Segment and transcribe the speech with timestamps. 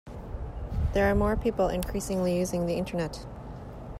[0.93, 3.23] There are more people increasingly using the internet.